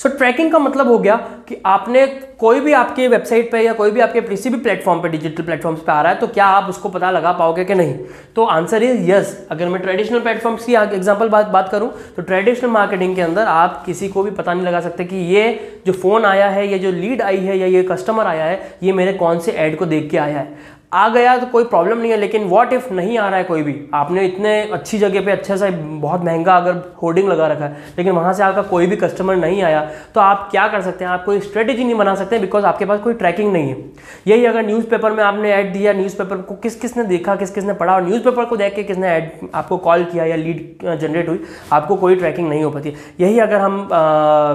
सो 0.00 0.08
ट्रैकिंग 0.08 0.50
का 0.52 0.58
मतलब 0.58 0.88
हो 0.88 0.98
गया 0.98 1.14
कि 1.48 1.56
आपने 1.66 2.06
कोई 2.40 2.60
भी 2.60 2.72
आपके 2.72 3.06
वेबसाइट 3.08 3.50
पे 3.52 3.60
या 3.60 3.72
कोई 3.72 3.90
भी 3.90 4.00
आपके 4.00 4.20
किसी 4.20 4.50
भी 4.50 4.58
प्लेटफॉर्म 4.58 5.00
पे, 5.02 5.08
डिजिटल 5.08 5.42
प्लेटफॉर्म्स 5.42 5.80
पे 5.80 5.92
आ 5.92 6.00
रहा 6.02 6.12
है 6.12 6.18
तो 6.18 6.26
क्या 6.28 6.46
आप 6.46 6.68
उसको 6.70 6.88
पता 6.88 7.10
लगा 7.10 7.32
पाओगे 7.32 7.64
कि 7.64 7.74
नहीं? 7.74 7.94
तो 8.36 8.44
आंसर 8.46 8.82
इज़ 8.82 9.10
यस 9.10 9.46
अगर 9.50 9.68
मैं 9.68 9.80
ट्रेडिशनल 9.82 10.20
प्लेटफॉर्म्स 10.20 10.64
की 10.64 10.74
एग्जांपल 10.74 11.28
बात 11.28 11.46
बात 11.48 11.68
करूँ 11.68 11.90
तो 12.16 12.22
ट्रेडिशनल 12.22 12.70
मार्केटिंग 12.70 13.16
के 13.16 13.22
अंदर 13.22 13.46
आप 13.46 13.82
किसी 13.86 14.08
को 14.08 14.22
भी 14.22 14.30
पता 14.32 14.54
नहीं 14.54 14.66
लगा 14.66 14.80
सकते 14.80 15.04
कि 15.04 15.16
ये 15.34 15.82
जो 15.86 15.92
फ़ोन 15.94 16.24
आया 16.24 16.48
है, 16.48 16.66
ये 16.68 16.78
जो 16.78 16.90
लीड 16.92 17.22
आई 17.22 17.38
है, 17.38 17.58
या 17.58 17.66
ये 17.66 17.82
कस्टमर 17.82 18.26
आया 18.26 18.44
है, 18.44 18.78
ये 18.82 18.92
मेरे 18.92 19.12
कौन 19.14 19.38
से 19.38 19.52
ऐड 19.52 19.78
को 19.78 19.86
देख 19.86 20.10
के 20.10 20.18
आया 20.18 20.38
है। 20.38 20.74
आ 20.92 21.08
गया 21.08 21.36
तो 21.38 21.46
कोई 21.46 21.64
प्रॉब्लम 21.64 21.98
नहीं 21.98 22.10
है, 22.10 22.16
लेकिन 22.16 22.44
व्हाट 22.48 22.72
इफ़ 22.72 22.92
नहीं 22.94 23.16
आ 23.18 23.28
रहा 23.28 23.38
है 23.38 23.44
कोई 23.44 23.62
भी? 23.62 23.74
आपने 23.94 24.24
इतने 24.26 24.60
अच्छी 24.72 24.98
जगह 24.98 25.24
पे 25.24 25.30
अच्छे 25.30 25.56
से 25.58 25.70
बहुत 25.70 26.24
महँगा 26.24 26.56
अगर 26.56 26.76
होर्डिंग 27.02 27.28
लगा 27.28 27.46
रखा 27.46 27.64
है, 27.64 27.76
लेकिन 27.98 28.12
वहाँ 28.12 28.32
से 28.32 28.42
आपका 28.42 28.62
कोई 28.64 28.86
भी 28.86 28.96
कस्टमर 28.96 29.36
नहीं 29.36 29.62
आया 29.62 29.80
तो 30.14 30.20
आप 30.20 30.48
क्या 30.50 30.66
कर 30.68 30.82
सकते 30.82 31.04
हैं? 31.04 31.10
आप 31.12 31.24
कोई 31.24 31.40
स्ट्रेटेजी 31.40 31.84
नहीं 31.84 31.94
बना 31.94 32.14
सकते 32.14 32.38
बिकॉज़ 32.38 32.64
आपके 32.66 32.84
पास 32.84 33.00
कोई 33.00 33.14
ट्रैकिंग 33.14 33.52
नहीं 33.52 33.68
है। 33.68 33.76
यही 34.26 34.44
अगर 34.44 34.66
न्यूज़पेपर 34.66 35.12
में 35.12 35.22
आपने 35.24 35.52
ऐड 35.52 35.72
दिया 35.72 35.92
न्यूज़पेपर 35.92 36.36
को 36.38 36.54
किस, 36.56 36.76
किसने 36.76 37.04
देखा, 37.06 37.36
किस, 37.36 37.50
किसने 37.50 37.72
पढ़ा, 37.74 37.94
और 37.94 38.02
न्यूज़पेपर 38.04 38.44
को 38.44 38.56
देख 38.56 38.74
के 38.74 38.82
किसने 38.82 39.08
ऐड 39.08 39.30
आपको 39.54 39.76
कॉल 39.78 40.04
किया 40.04 40.24
या 40.24 40.36
लीड 40.36 40.84
जनरेट 40.90 41.28
हुई, 41.28 41.40
आपको 41.72 41.96
कोई 41.96 42.16
ट्रैकिंग 42.16 42.48
नहीं 42.48 42.62
हो 42.64 42.70
पाती। 42.70 42.92
यही 43.20 43.38
अगर 43.38 43.56
हम 43.58 43.88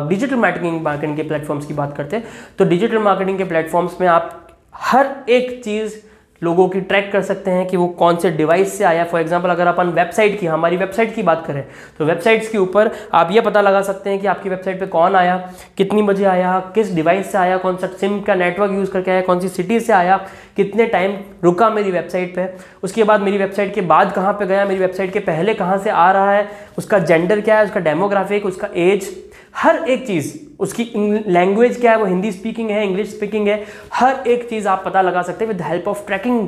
डिजिटल 0.10 0.36
मार्केटिंग 0.38 0.82
मार्केटिंग 0.84 1.18
के 1.18 1.24
प्लेटफॉर्म्स 1.24 1.66
की 1.66 1.74
बात 1.74 1.98
करते 1.98 2.16
हैं 2.16 2.26
तो 2.60 2.66
डिजिटल 2.66 2.98
मार्केटिंग 3.00 3.38
के 3.38 3.44
प्लेटफॉर्म्स 3.46 4.02
में 4.02 4.08
आप 4.10 4.38
हर 4.76 5.10
एक 5.30 5.62
चीज़ 5.64 5.96
लोगों 6.42 6.68
की 6.70 6.80
ट्रैक 6.82 7.12
कर 7.12 7.22
सकते 7.22 7.52
हैं 7.52 7.66
कि 7.68 7.78
वो 7.78 7.88
कौन 7.90 8.18
से 8.18 8.30
डिवाइस 8.32 8.78
से 8.78 8.84
आया। 8.84 9.04
फॉर 9.04 9.22
एग्जांपल 9.22 9.50
अगर 9.50 9.68
अपन 9.68 9.88
वेबसाइट 9.90 10.40
की, 10.40 10.46
हमारी 10.46 10.78
वेबसाइट 10.78 11.14
की 11.16 11.24
बात 11.24 11.44
करें 11.48 11.64
तो 12.00 12.06
वेबसाइट्स 12.06 12.50
के 12.50 12.58
ऊपर 12.58 12.92
आप 13.14 13.32
ये 13.32 13.42
पता 13.42 13.62
लगा 13.62 13.82
सकते 13.82 14.10
हैं 14.10 14.20
कि 14.20 14.28
आपकी 14.28 14.50
वेबसाइट 14.50 14.80
पे 14.80 14.86
कौन 14.88 15.16
आया, 15.16 15.38
कितनी 15.78 16.02
बजे 16.04 16.26
आया, 16.26 16.60
किस 16.76 16.94
डिवाइस 16.96 17.32
से 17.32 17.38
आया, 17.38 17.58
कौन 17.58 17.78
सा 17.78 17.88
सिम 17.90 18.20
का 18.22 18.36
नेटवर्क 18.36 18.72
यूज़ 18.72 18.92
करके 18.92 19.12
आया, 19.12 19.22
कौन 19.22 19.40
सी 19.40 19.50
सिटी 19.50 19.80
से 19.80 19.94
आया, 19.94 20.18
कितने 20.58 20.86
टाइम 20.88 21.18
रुका 21.44 21.70
मेरी 21.70 21.92
वेबसाइट 21.92 22.36
पर 22.36 22.58
उसके 22.84 23.04
बाद 23.04 23.22
मेरी 23.22 23.38
वेबसाइट 23.38 23.74
के 23.76 23.82
बाद 23.84 24.12
कहाँ 24.14 24.34
पर 24.34 24.46
गया, 24.46 24.66
मेरी 24.66 24.80
वेबसाइट 24.80 25.14
के 25.14 25.20
पहले 25.22 25.54
कहाँ 25.54 25.78
से 25.78 25.90
आ 25.90 26.12
रहा 26.12 26.32
है, 26.32 26.48
उसका 26.78 27.00
जेंडर 27.00 27.42
क्या 27.42 27.58
है, 27.58 27.66
उसका 27.66 27.80
डेमोग्राफिक 27.82 28.46
उसका 28.46 28.70
एज 28.76 29.10
हर 29.56 29.84
एक 29.90 30.06
चीज़, 30.08 30.34
उसकी 30.60 30.84
लैंग्वेज 31.28 31.80
क्या 31.82 31.92
है, 31.92 31.98
वो 31.98 32.06
हिंदी 32.06 32.32
स्पीकिंग 32.32 32.70
है 32.70 32.84
इंग्लिश 32.86 33.10
स्पीकिंग 33.10 33.48
है, 33.48 33.64
हर 33.94 34.28
एक 34.28 34.48
चीज़ 34.50 34.68
आप 34.68 34.84
पता 34.86 35.02
लगा 35.02 35.22
सकते 35.22 35.46
हैं 35.46 35.52
विद 35.52 35.62
हेल्प 35.62 35.88
ऑफ़ 35.88 36.06
ट्रैकिंग 36.08 36.48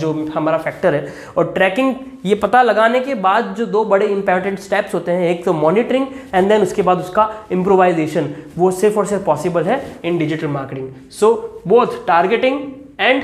जो 0.00 0.12
हमारा 0.34 0.58
फैक्टर 0.58 0.94
है। 0.94 1.12
और 1.36 1.52
ट्रैकिंग 1.54 1.94
ये 2.24 2.34
पता 2.34 2.62
लगाने 2.62 3.00
के 3.00 3.14
बाद 3.16 3.54
जो 3.58 3.66
दो 3.66 3.84
बड़े 3.84 4.06
इंपॉर्टेंट 4.06 4.58
स्टेप्स 4.58 4.94
होते 4.94 5.12
हैं, 5.12 5.28
एक 5.30 5.44
तो 5.44 5.52
मॉनिटरिंग 5.52 6.06
एंड 6.34 6.48
देन 6.48 6.62
उसके 6.62 6.82
बाद 6.82 6.98
उसका 6.98 7.30
इम्प्रोवाइजेशन 7.52 8.34
वो 8.58 8.70
सिर्फ़ 8.72 8.98
और 8.98 9.06
सिर्फ़ 9.06 9.24
पॉसिबल 9.24 9.64
है 9.64 9.82
in 10.04 10.18
digital 10.18 10.46
marketing 10.48 10.88
so 11.10 11.34
both 11.66 12.06
targeting 12.06 12.60
and 13.00 13.22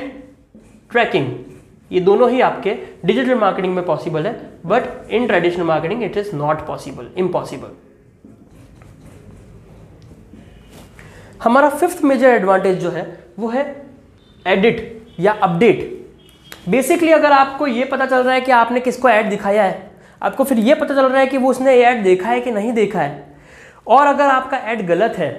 tracking 0.91 1.33
ये 1.91 2.00
दोनों 2.00 2.31
ही 2.31 2.41
आपके 2.41 2.77
डिजिटल 3.05 3.35
मार्केटिंग 3.35 3.75
में 3.75 3.85
पॉसिबल 3.85 4.27
है 4.27 4.33
but 4.67 5.11
in 5.11 5.27
traditional 5.27 5.65
marketing 5.65 6.03
it 6.03 6.17
is 6.17 6.35
not 6.37 6.67
possible 6.67 7.06
impossible 7.19 7.69
हमारा 11.42 11.68
फिफ्थ 11.71 12.02
मेजर 12.04 12.28
एडवांटेज 12.28 12.78
जो 12.78 12.90
है, 12.90 13.07
वो 13.38 13.49
है 13.49 13.64
एडिट 14.47 15.07
या 15.21 15.33
अपडेट 15.33 15.97
बेसिकली 16.68 17.12
अगर 17.12 17.33
आपको 17.33 17.66
ये 17.66 17.85
पता 17.85 18.07
चल 18.07 18.23
रहा 18.23 18.35
है 18.35 18.40
कि 18.40 18.52
आपने 18.52 18.80
किसको 18.80 19.09
ऐड 19.09 19.28
दिखाया 19.30 19.62
है, 19.62 19.90
आपको 20.23 20.45
फिर 20.45 20.59
ये 20.59 20.75
पता 20.75 20.95
चल 20.95 21.07
रहा 21.07 21.21
है 21.21 21.26
कि 21.26 21.38
वो 21.38 21.50
उसने 21.50 21.76
ऐड 21.76 22.02
देखा 22.04 22.28
है 22.28 22.40
कि 22.40 22.50
नहीं 22.50 22.73
देखा 22.73 23.00
है. 23.00 23.37
और 23.87 24.07
अगर 24.07 24.25
आपका 24.25 24.57
ऐड 24.57 24.87
गलत 24.87 25.14
है 25.18 25.30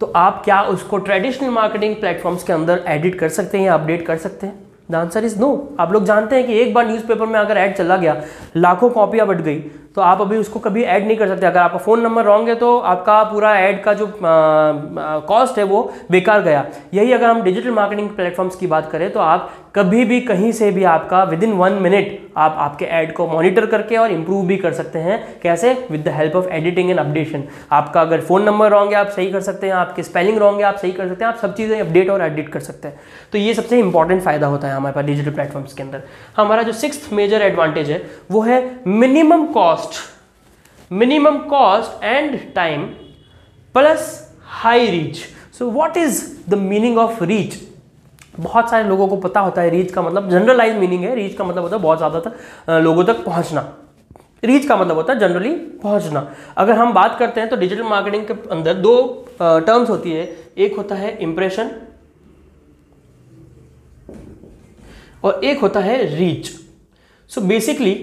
तो 0.00 0.06
आप 0.16 0.42
क्या 0.44 0.60
उसको 0.62 0.98
ट्रेडिशनल 0.98 1.50
मार्केटिंग 1.50 1.94
प्लेटफॉर्म्स 1.96 2.44
के 2.44 2.52
अंदर 2.52 2.82
एडिट 2.88 3.18
कर 3.18 3.28
सकते 3.28 3.58
हैं 3.58 3.66
या 3.66 3.74
अपडेट 3.74 4.06
कर 4.06 4.16
सकते 4.18 4.46
हैं? 4.46 4.58
द 4.88 4.94
आंसर 4.94 5.24
इज़ 5.24 5.38
नो 5.40 5.48
आप 5.80 5.92
लोग 5.92 6.04
जानते 6.04 6.36
हैं 6.36 6.46
कि 6.46 6.58
एक 6.60 6.72
बार 6.74 6.86
न्यूज़पेपर 6.86 7.26
में 7.26 7.38
अगर 7.40 7.56
ऐड 7.56 7.74
चला 7.76 7.96
गया, 7.96 8.16
लाखों 8.56 8.90
कॉपियाँ 8.90 9.26
बट 9.26 9.40
गई 9.40 9.58
तो 9.94 10.00
आप 10.00 10.20
अभी 10.20 10.36
उसको 10.36 10.58
कभी 10.60 10.82
ऐड 10.82 11.06
नहीं 11.06 11.16
कर 11.16 11.28
सकते। 11.28 11.46
अगर 11.46 11.60
आपका 11.60 11.78
फ़ोन 11.78 12.00
नंबर 12.00 12.24
रॉन्ग 12.24 12.48
है 12.48 12.54
तो 12.54 12.76
आपका 12.78 13.22
पूरा 13.24 13.54
ऐड 13.58 13.82
का 13.84 13.92
जो 13.94 14.06
कॉस्ट 14.20 15.58
है, 15.58 15.64
वो 15.64 15.92
बेकार 16.10 16.42
गया। 16.42 16.64
यही 16.94 17.12
अगर 17.12 17.26
हम 17.26 17.42
डिजिटल 17.42 17.70
मार्केटिंग 17.70 18.08
प्लेटफॉर्म्स 18.10 18.56
की 18.56 18.66
बात 18.66 18.90
करें 18.92 19.10
तो 19.12 19.20
आप 19.20 19.50
कभी 19.74 20.04
भी 20.04 20.20
कहीं 20.20 20.50
से 20.52 20.70
भी 20.70 20.82
आपका 20.84 21.22
विद 21.24 21.42
इन 21.42 21.52
वन 21.52 21.72
मिनट 21.72 22.18
आप 22.36 22.54
आपके 22.58 22.84
ऐड 22.84 23.12
को 23.14 23.26
मॉनिटर 23.26 23.66
करके 23.66 23.96
और 23.96 24.10
इम्प्रूव 24.12 24.46
भी 24.46 24.56
कर 24.56 24.72
सकते 24.72 24.98
हैं। 24.98 25.40
कैसे? 25.42 25.72
With 25.90 26.02
the 26.04 26.08
help 26.08 26.36
of 26.36 26.48
editing 26.48 26.90
and 26.90 26.98
updation 27.00 27.44
आपका 27.72 28.00
अगर 28.00 28.20
फ़ोन 28.20 28.42
नंबर 28.42 28.70
रॉन्ग 28.70 28.92
है, 28.92 28.98
आप 28.98 29.08
सही 29.08 29.30
कर 29.32 29.40
सकते 29.40 29.66
हैं। 29.66 29.74
आपके 29.74 30.02
स्पेलिंग 30.02 30.38
रॉन्ग 30.38 30.58
है, 30.58 30.64
आप 30.64 30.76
सही 30.76 30.92
कर 30.92 31.08
सकते 31.08 31.24
हैं। 31.24 31.32
आप 31.32 31.38
सब 31.38 31.54
चीज़ें 31.54 31.80
अपडेट 31.80 32.10
और 32.10 32.22
एडिट 32.22 32.48
कर 32.48 32.60
सकते 32.60 32.88
हैं। 32.88 33.00
तो 33.32 33.38
ये 33.38 33.54
सबसे 33.54 33.78
इंपॉर्टेंट 33.78 34.22
फ़ायदा 34.22 34.46
होता 34.46 34.68
है 34.68 34.74
हमारे 34.74 34.94
पास 34.94 35.04
डिजिटल 35.04 35.30
प्लेटफॉर्म्स 35.30 35.72
के 35.72 35.82
अंदर। 35.82 36.02
हमारा 36.36 36.62
जो 36.62 36.72
सिक्स 36.72 37.12
मेजर 37.12 37.42
एडवांटेज 37.42 37.90
है, 37.90 38.02
वो 38.30 38.42
है 38.42 38.62
minimum 38.86 39.46
cost 39.46 40.92
minimum 40.92 41.38
cost 41.48 42.04
and 42.04 42.38
time 42.54 42.82
plus 43.74 44.34
high 44.44 44.86
reach 44.86 45.24
so 45.58 45.70
what 45.70 45.96
is 45.96 46.24
the 46.48 46.54
meaning 46.54 46.98
of 46.98 47.24
reach? 47.24 47.54
बहुत 48.34 48.70
सारे 48.70 48.88
लोगों 48.88 49.06
को 49.08 49.16
पता 49.18 49.40
होता 49.40 49.62
है 49.62 49.70
रीच 49.70 49.92
का 49.92 50.02
मतलब 50.02 50.30
जनरलाइज 50.30 50.76
मीनिंग 50.76 51.04
है 51.04 51.14
रीच 51.14 51.34
का 51.36 51.44
मतलब 51.44 51.62
होता 51.62 51.76
है 51.76 51.82
बहुत 51.82 51.98
ज़्यादा 51.98 52.20
तक 52.20 52.70
लोगों 52.82 53.04
तक 53.04 53.24
पहुँचना। 53.24 53.60
रीच 54.44 54.66
का 54.68 54.76
मतलब 54.76 54.96
होता 54.96 55.12
है 55.12 55.18
जनरली 55.18 55.54
पहुँचना। 55.82 56.26
अगर 56.58 56.74
हम 56.74 56.92
बात 56.94 57.16
करते 57.18 57.40
हैं 57.40 57.48
तो 57.50 57.56
डिजिटल 57.56 57.82
मार्केटिंग 57.84 58.26
के 58.26 58.34
अंदर 58.50 58.74
दो 58.76 58.94
टर्म्स 59.40 59.90
होती 59.90 60.12
है। 60.12 60.24
एक 60.58 60.76
होता 60.76 60.94
है 60.94 61.16
इंप्रेशन 61.18 61.70
और 65.24 65.44
एक 65.44 65.60
होता 65.60 65.80
है 65.80 66.04
reach 66.16 66.50
so 67.30 67.40
basically 67.42 67.94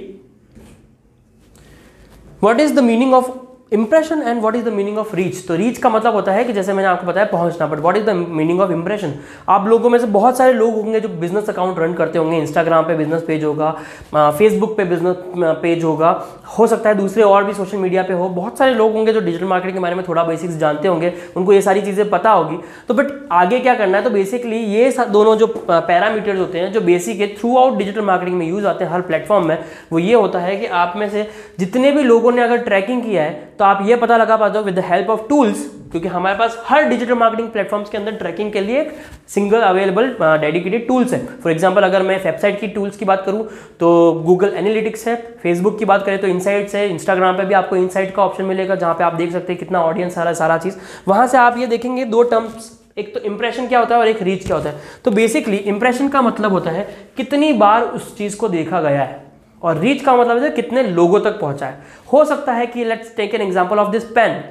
what 2.42 2.60
is 2.60 2.74
the 2.76 2.80
meaning 2.82 3.14
of 3.14 3.32
impression 3.72 4.22
and 4.22 4.40
what 4.42 4.56
is 4.56 4.64
the 4.66 4.74
meaning 4.74 4.98
of 4.98 5.16
reach 5.16 5.46
तो 5.48 5.56
रीच 5.56 5.78
का 5.78 5.90
मतलब 5.90 6.14
होता 6.14 6.32
है 6.32 6.44
कि 6.44 6.54
जैसे 6.54 6.74
मैंने 6.74 6.88
आपको 6.90 7.08
बताया 7.08 7.26
पहुँचना 7.26 7.68
but 7.68 7.80
what 7.80 7.98
is 7.98 8.06
the 8.06 8.10
meaning 8.10 8.62
of 8.62 8.72
impression 8.72 9.14
आप 9.50 9.68
लोगों 9.68 9.90
में 9.90 9.98
से 10.00 10.08
बहुत 10.08 10.38
सारे 10.38 10.54
लोग 10.54 10.76
होंगे 10.76 11.00
जो 11.00 11.10
बिज़नेस 11.10 11.50
अकाउंट 11.50 11.80
रन 11.80 11.94
करते 11.94 12.20
होंगे 12.20 12.38
इंस्टाग्राम 12.38 12.86
पे 12.86 12.96
बिज़नेस 12.98 13.24
पेज 13.28 13.44
होगा 13.44 13.72
फेसबुक 14.14 14.76
पे 14.78 14.86
बिज़नेस 14.86 15.16
पेज 15.62 15.84
होगा, 15.84 16.10
हो 16.58 16.68
सकता 16.68 16.90
है 16.90 16.96
दूसरे 16.96 17.24
और 17.24 17.44
भी 17.44 17.54
सोशल 17.54 17.78
मीडिया 17.78 18.04
पे 18.04 18.14
हो, 18.14 18.30
बहुत 18.30 18.58
सारे 18.58 18.74
लोग 18.74 18.94
होंगे 18.94 19.14
जो 19.14 19.20
डिजिटल 19.20 19.46
मार्केटिंग 19.46 19.78
के 19.78 19.82
बारे 19.82 19.96
में 19.96 20.04
थोड़ा 20.08 20.24
बेसिक्स 20.24 20.56
जानते 20.58 20.88
होंगे, 20.88 21.14
उनको 21.38 21.54
ये 21.54 21.62
सारी 21.62 21.82
चीज़ें 21.82 22.10
पता 22.10 22.32
होगी। 22.32 22.58
तो 22.88 22.94
बट 22.94 23.12
आगे 23.32 23.60
क्या 23.60 23.76
करना 23.76 23.98
है? 23.98 24.04
तो 24.04 24.10
बेसिकली 24.10 24.58
ये 24.58 24.92
दोनों 25.02 25.36
जो 25.38 25.48
पैरामीटर्स 25.70 26.40
होते 26.40 26.60
हैं, 26.60 26.72
जो 26.74 26.82
बेसिक 26.82 27.20
है 27.20 27.28
थ्रू 27.36 27.56
आउट 27.58 27.78
डिजिटल 27.78 28.02
मार्केटिंग 28.02 28.38
में 28.38 28.48
यूज़ 28.48 28.66
आते 28.68 28.84
हैं, 28.84 28.92
हर 28.92 29.02
प्लेटफॉर्म 29.02 29.48
में, 29.48 29.58
वो 29.92 30.00
ये 30.00 30.14
होता 30.16 30.40
है 30.40 30.58
कि 30.58 30.66
आप 30.66 30.94
में 30.98 31.10
से 31.10 31.30
जितने 31.60 31.92
भी 31.92 32.04
लोगों 32.04 32.32
ने 32.32 32.42
अगर 32.42 32.64
ट्रैकिंग 32.64 33.04
किया 33.04 33.24
है 33.24 33.48
तो 33.60 33.66
आप 33.66 33.80
ये 33.86 33.96
पता 33.96 34.18
लगा 34.18 34.36
पाते 34.38 34.58
हो 34.58 34.64
with 34.64 34.76
the 34.76 34.84
help 34.86 35.10
of 35.10 35.28
tools 35.30 35.66
क्योंकि 35.92 36.08
हमारे 36.08 36.38
पास 36.38 36.58
हर 36.66 36.84
डिजिटल 36.90 37.14
मार्केटिंग 37.14 37.50
प्लेटफॉर्म्स 37.50 37.90
के 37.90 37.98
अंदर 37.98 38.12
ट्रैकिंग 38.16 38.52
के 38.52 38.62
लिए 38.62 38.80
एक 38.82 38.94
सिंगल 39.30 39.62
अवेलेबल 39.62 40.16
डेडिकेटेड 40.22 40.88
टूल्स 40.88 41.14
है। 41.14 41.20
फॉर 41.44 41.52
एग्जांपल 41.52 41.84
अगर 41.84 42.04
मैं 42.04 42.18
वेबसाइट 42.24 42.60
की 42.60 42.68
टूल्स 42.68 42.98
की 42.98 43.06
बात 43.06 43.24
करूँ 43.26 43.44
तो 43.80 44.12
गूगल 44.26 44.54
एनालिटिक्स 44.58 45.08
है 45.08 45.16
फेसबुक 45.44 45.78
की 45.80 45.86
बात 45.86 46.06
करें 46.06 46.20
तो 46.22 46.28
इनसाइट्स 46.28 46.76
है 46.76 46.88
इंस्टाग्राम 46.90 47.38
पे 47.38 47.46
भी 47.46 47.54
आपको 47.54 47.76
इनसाइट 47.76 48.16
का 48.16 48.24
ऑप्शन 48.24 48.46
मिलेगा, 48.46 48.76
जहाँ 48.76 48.94
पे 48.94 49.04
आप 49.04 49.14
देख 49.14 49.32
सकते 49.32 49.54
हैं 49.54 49.60
कितना 49.60 49.84
ऑडियंस 49.84 50.18
आ 50.18 50.22
रहा 50.22 50.30
है 50.30 50.36
सारा 50.36 50.58
चीज़। 50.58 50.78
वहाँ 51.08 51.28
से 51.28 51.38
आप 51.38 51.58
ये 51.58 51.68
देखेंगे 51.68 52.06
दो 52.08 52.24
टर्म्स 52.26 52.78
एक 52.98 53.14
तो 53.14 53.20
इंप्रेशन 53.22 53.68
क्या 53.68 53.80
होता 53.80 53.96
है 53.96 54.02
और 54.02 54.08
एक 54.08 54.22
रीच 54.24 54.46
क्या 54.46 54.56
होता 54.56 54.70
है। 54.70 54.82
तो 55.06 55.12
बेसिकली 55.12 55.58
इंप्रेशन 55.58 56.08
का 56.10 56.22
मतलब 56.22 56.52
होता 56.52 56.72
है 56.72 56.88
कितनी 57.18 57.54
बार 57.56 57.84
उस 57.84 58.18
चीज़ 58.18 58.38
को 58.38 58.50
देखा 58.50 58.82
गया 58.82 59.02
है। 59.02 59.28
और 59.62 59.78
रीच 59.78 60.02
का 60.02 60.16
मतलब 60.16 60.44
है 60.44 60.50
कितने 60.52 60.84
लोगों 60.84 61.20
तक 61.20 61.40
पहुँचा 61.40 61.66
है। 61.66 61.82
हो 62.14 62.24
सकता 62.26 62.54
है 62.54 62.68
कि 62.68 62.86
let's 62.86 63.16
take 63.16 63.36
an 63.36 63.42
example 63.42 63.80
of 63.80 63.92
this 63.92 64.04
pen 64.12 64.42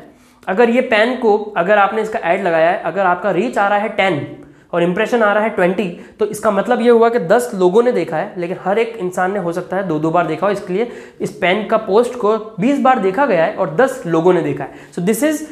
अगर 0.47 0.71
ये 0.71 0.81
पेन 0.83 1.17
को, 1.17 1.37
अगर 1.57 1.79
आपने 1.79 2.03
इसका 2.03 2.19
ऐड 2.21 2.45
लगाया 2.45 2.71
है, 2.71 2.83
अगर 2.83 3.07
आपका 3.07 3.31
रीच 3.31 3.59
आ 3.59 3.69
रहा 3.69 3.79
है 3.79 3.89
टेन 3.91 4.27
और 4.73 4.83
इंप्रेशन 4.83 5.23
आ 5.23 5.33
रहा 5.33 5.43
है 5.43 5.51
ट्वेंटी 5.51 5.85
तो 6.19 6.27
इसका 6.27 6.51
मतलब 6.51 6.81
ये 6.81 6.91
हुआ 6.91 7.09
कि 7.09 7.19
दस 7.21 7.51
लोगों 7.55 7.83
ने 7.83 7.93
देखा 7.93 8.17
है, 8.17 8.33
लेकिन 8.39 8.57
हर 8.63 8.79
एक 8.79 8.97
इंसान 8.97 9.33
ने, 9.33 9.39
हो 9.39 9.53
सकता 9.53 9.77
है 9.77 9.87
दो 9.89 9.99
दो 9.99 10.11
बार 10.11 10.27
देखा 10.27 10.47
हो, 10.47 10.53
इसके 10.53 10.73
लिए 10.73 10.91
इस 11.21 11.33
पेन 11.37 11.67
का 11.67 11.77
पोस्ट 11.79 12.15
को 12.15 12.37
बीस 12.61 12.81
बार 12.81 12.99
देखा 12.99 13.27
गया 13.27 13.45
है 13.45 13.55
और 13.55 13.75
दस 13.77 14.03
लोगों 14.07 14.33
ने 14.33 14.43
देखा 14.43 14.65
है। 14.65 14.93
So 14.97 15.03
this 15.03 15.23
is 15.25 15.43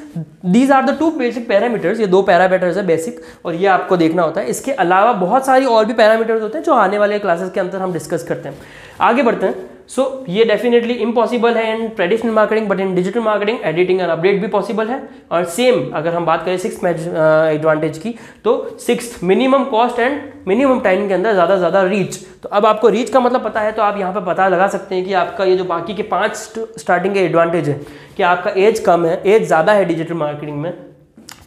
these 0.46 0.72
are 0.72 0.84
the 0.84 0.96
two 0.98 1.10
basic 1.12 1.48
parameters 1.48 2.00
ये 2.00 2.06
दो 2.06 2.22
पैरामीटर्स 2.22 2.76
है 2.76 2.86
बेसिक 2.86 3.20
और 3.44 3.54
ये 3.54 3.66
आपको 3.68 3.96
देखना 3.96 4.22
होता 4.22 4.40
है। 4.40 4.50
इसके 4.50 4.72
अलावा 4.74 5.12
बहुत 5.14 5.46
सारी 5.46 5.66
और 5.66 5.84
भी 5.84 5.94
पैरामीटर्स 5.94 6.42
होते 6.42 6.58
हैं 6.58 6.64
जो 6.64 6.74
आने 6.74 6.98
वाले 6.98 7.18
क्लासेस 7.18 7.50
के 7.50 7.60
अंदर 7.60 7.78
हम 7.78 7.92
डिस्कस 7.92 8.22
करते 8.22 8.48
हैं। 8.48 8.58
आगे 9.00 9.22
बढ़ते 9.22 9.46
हैं। 9.46 9.54
सो 9.88 10.02
so, 10.02 10.30
ये 10.30 10.44
डेफिनेटली 10.44 10.94
इम्पॉसिबल 10.94 11.56
है 11.56 11.74
in 11.74 11.88
traditional 11.88 12.30
marketing 12.32 12.68
but 12.68 12.80
in 12.80 12.94
digital 12.94 13.20
marketing 13.20 13.58
editing 13.64 14.00
and 14.00 14.10
update 14.10 14.40
भी 14.40 14.46
पॉसिबल 14.48 14.88
है। 14.88 15.00
और 15.32 15.44
सेम 15.46 15.90
अगर 15.94 16.14
हम 16.14 16.24
बात 16.26 16.44
करें 16.44 16.56
सिक्स 16.58 16.84
एडवांटेज 16.84 17.98
की 17.98 18.14
तो 18.44 18.56
six 18.80 19.22
minimum 19.22 19.64
cost 19.66 19.98
and 19.98 20.20
minimum 20.48 20.80
time 20.80 21.06
के 21.08 21.14
अंदर 21.14 21.32
ज़्यादा 21.32 21.56
ज़्यादा 21.56 21.82
रीच 21.84 22.18
तो 22.42 22.48
अब 22.48 22.66
आपको 22.66 22.88
रीच 22.88 23.10
का 23.10 23.20
मतलब 23.20 23.44
पता 23.44 23.60
है 23.60 23.72
तो 23.72 23.82
आप 23.82 23.98
यहाँ 23.98 24.12
पर 24.12 24.24
पता 24.24 24.48
लगा 24.48 24.68
सकते 24.68 24.94
हैं 24.94 25.04
कि 25.04 25.12
आपका 25.14 25.44
ये 25.44 25.56
जो 25.56 25.64
बाकी 25.64 25.94
के 25.94 26.02
पाँच 26.10 26.36
स्टार्टिंग 26.78 27.14
के 27.14 27.20
एडवांटेज 27.20 27.68
है 27.68 27.80
कि 28.16 28.22
आपका 28.24 28.50
एज 28.58 28.80
कम 28.80 29.06
है 29.06 29.22
एज 29.26 29.46
ज़्यादा 29.46 29.72
है 29.72 29.84
डिजिटल 29.84 30.14
मार्केटिंग 30.16 30.60
में 30.60 30.72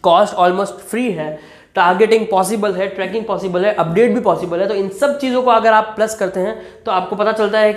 कॉस्ट 0.03 0.36
ऑलमोस्ट 0.36 0.89
फ्री 0.89 1.12
है। 1.12 1.32
टारगेटिंग 1.75 2.25
पॉसिबल 2.27 2.73
है 2.73 2.88
ट्रैकिंग 2.88 3.25
पॉसिबल 3.25 3.65
है 3.65 3.73
अपडेट 3.75 4.13
भी 4.13 4.19
पॉसिबल 4.19 4.59
है 4.59 4.67
तो 4.67 4.75
इन 4.75 4.89
सब 4.99 5.17
चीज़ों 5.19 5.41
को 5.41 5.51
अगर 5.51 5.73
आप 5.73 5.93
प्लस 5.95 6.15
करते 6.15 6.39
हैं 6.39 6.55
तो 6.85 6.91
आपको 6.91 7.15
पता 7.15 7.31
चलता 7.31 7.59
है 7.59 7.67